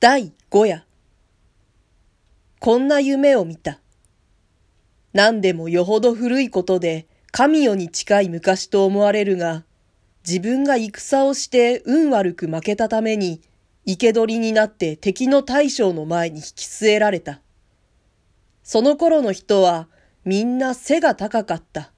[0.00, 0.84] 第5夜。
[2.60, 3.80] こんな夢を見た。
[5.12, 9.64] 何でもよほど古いことで神代に近い昔と思われるが、
[10.24, 13.40] 自分が戦をして運悪く負けたために、
[13.88, 17.40] 生け捕りになって敵の大将の前に引き据えられた。
[18.62, 19.88] その頃の人は
[20.24, 21.90] みんな背が高かった。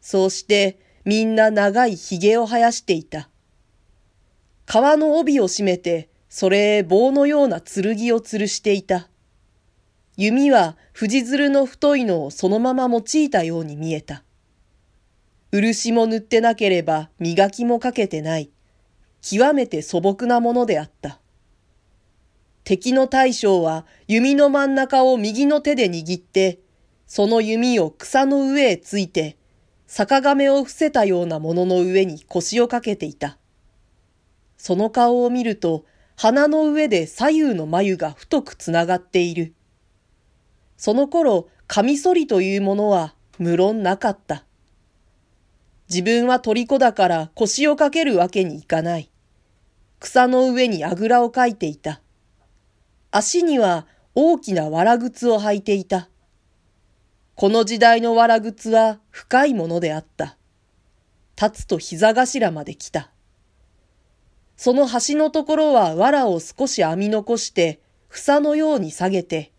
[0.00, 3.28] そうしてみんな長い髭を生やしていた。
[4.64, 9.10] 川の帯を締めてそれ棒のような剣を吊るしていた。
[10.16, 14.24] 弓は藤鶴の太いのをそのまま用いたように見えた。
[15.50, 18.50] 漆も塗ってなければ磨きもかけてない。
[19.20, 21.20] 極めて素朴なものであった。
[22.64, 26.60] 敵の大将は弓の真ん中を右の手で握って、
[27.06, 29.36] その弓を草の上へついて、
[29.86, 33.36] 坂亀を伏せたようなものの上に腰をかけていた。
[34.56, 35.84] その顔を見ると、
[36.16, 39.54] 鼻の上で左右の眉が太くつながっている。
[40.76, 44.44] その頃、カミソリというものは無論なかった。
[45.88, 49.10] 自分は虜だから腰をかけるわけにいかない。
[50.00, 52.00] 草の上にあぐらをかいていた。
[53.10, 56.08] 足には大きな藁靴を履いていた。
[57.34, 60.36] この時代の藁靴は深いものであった。
[61.40, 63.10] 立つと膝頭まで来た。
[64.62, 69.50] その端のところは藁を少し編み残して、房のように下げて、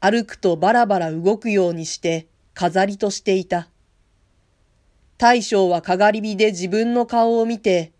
[0.00, 3.68] 歩くとバラバラ動くようにして飾りとしていた。
[5.16, 7.92] 大将はかがり火で自分の顔を見て、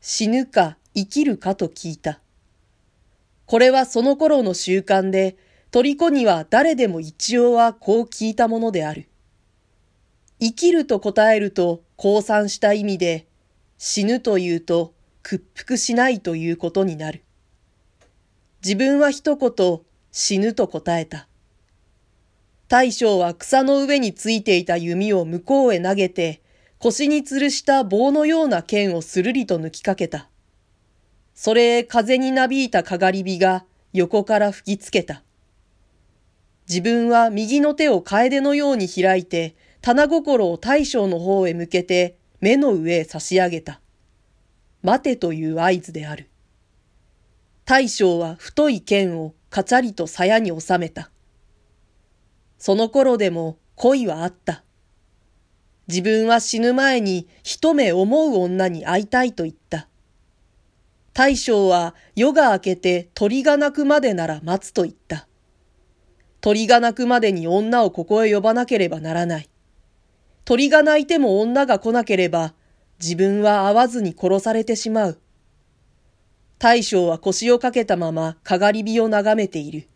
[0.00, 2.20] 死ぬか生きるかと聞いた。
[3.46, 5.36] これはその頃の習慣で、
[5.72, 9.08] 虜には誰でも一応はこう聞いたものである。
[10.38, 13.26] 生きると答えると降参した意味で、
[13.78, 17.22] 死ぬというと屈服しないということになる。
[18.62, 19.80] 自分は一言
[20.12, 21.28] 死ぬと答えた。
[22.68, 26.42] 大将は草の上についていた弓を向こうへ投げて、
[26.78, 30.28] 腰に吊るした棒のような剣をするりと抜きかけた。
[31.34, 35.22] それへ風になびいたかがり火が横から吹きつけた。
[36.68, 43.80] 自分は右の手を楓のように開いて、棚心を大将の方へ向けて目の上へ差し上げた。
[44.84, 46.28] 待てという合図である。
[47.64, 51.10] 大将は太い剣をカチャリと鞘に収めた。
[52.58, 54.62] その頃でも恋はあった。
[55.88, 59.88] 自分は死ぬ前に一目思う女に会いたいと言った。
[61.14, 65.26] 大将は夜が明けて鳥が鳴くまでなら待つと言った。
[66.42, 69.48] 鳥が鳴くまでに女をここへ呼ばなければならない。
[70.44, 72.52] 鳥が鳴いても女が来なければ
[73.00, 75.20] 自分は会わずに殺されてしまう。
[76.58, 79.88] 大将は腰をかけたままかがり火を眺めている。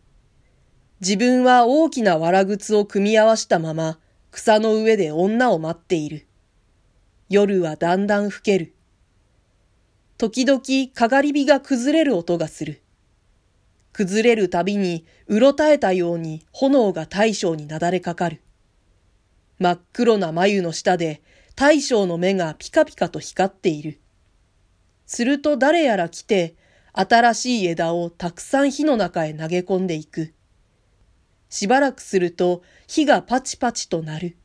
[1.01, 3.99] 自分は大きな藁靴を組み合わしたまま
[4.31, 6.27] 草の上で女を待っている。
[7.29, 8.73] 夜はだんだん更ける。
[10.17, 10.61] 時々
[10.93, 12.81] かがり火が崩れる音がする。
[13.93, 18.41] 崩れるたびにうろたえたように炎が大将になだれかかる。
[19.59, 21.21] 真っ黒な眉の下で
[21.59, 23.99] 大将の目がピカピカと光っている。
[25.05, 26.55] すると誰やら来て、
[26.93, 30.33] 新しい枝をたくさん火の中へ投げ込んでいく。
[31.49, 34.37] しばらくすると火がパチパチと鳴る。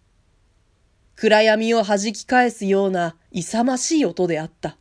[1.14, 4.76] 暗闇を弾き返すような勇ましい音であった。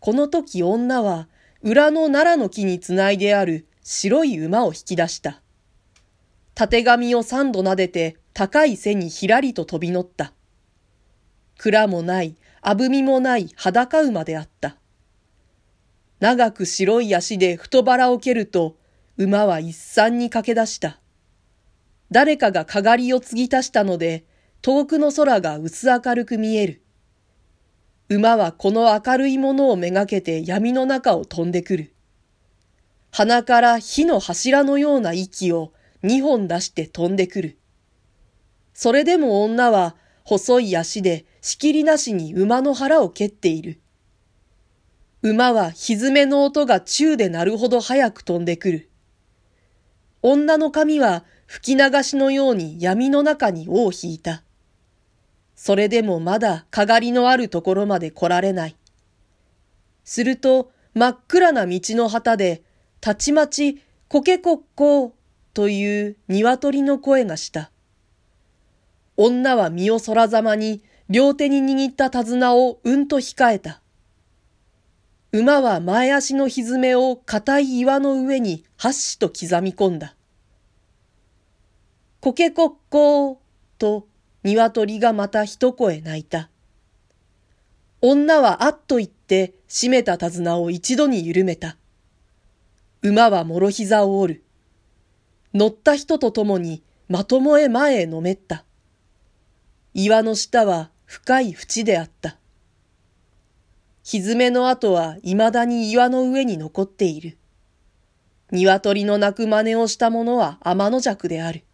[0.00, 1.28] この時女は
[1.62, 5.42] 裏の奈良の木につないである白い馬を引き出した。
[6.56, 10.32] 縦紙を三度撫でて高い背にひらりと飛び乗った。
[11.62, 14.78] 蔵もない、あぶみもない裸馬であった。
[16.18, 18.76] 長く白い足で太腹を蹴ると、
[19.16, 20.98] 馬は一産に駆け出した。
[22.10, 24.24] 誰かがかがりを継ぎ足したので、
[24.60, 26.82] 遠くの空が薄明るく見える。
[28.08, 31.94] 馬はこの明るいものをめがけて闇の中を飛んでくる。
[33.12, 35.72] 鼻から火の柱のような息を
[36.02, 37.58] 二本出して飛んでくる。
[38.74, 43.80] それでも女は細い足で仕切りなしに馬の腹を蹴っている。
[45.22, 48.90] 馬は蹄の音が宙で鳴るほど早く飛んでくる。
[50.22, 54.42] 女の髪は吹き流しのように闇の中に尾を引いた。
[55.54, 58.76] それでもまだかがりのあるところまで来られない。
[60.04, 62.62] すると真っ暗な道の旗で、
[63.00, 65.10] たちまちコケコッコー
[65.54, 67.70] という鶏の声がした。
[69.16, 73.82] 女は身をそらざまに両手に握った手綱をうんと控えた。
[75.32, 80.14] 馬は前足のひずめを硬い岩の上にはっしと刻み込んだ。
[82.20, 83.36] コケコッコー
[83.78, 84.06] と
[84.44, 86.50] 鶏がまた一声泣いた。
[88.00, 91.76] 女はあっと言って閉めた手綱を一度に緩めた。
[93.02, 94.44] 馬はもろ膝を折る。
[95.54, 98.64] 乗った人と共にまともへ前へのめった。
[99.94, 102.38] 岩の下は深い淵であった。
[104.04, 107.36] 蹄の跡は未だに岩の上に残っている。
[108.50, 111.64] 鶏の鳴く真似をした者は天の弱である。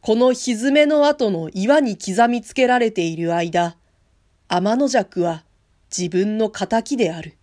[0.00, 3.76] この蹄の跡の岩に刻みつけられている間、
[4.48, 5.44] 天の弱は
[5.96, 7.37] 自分の仇である。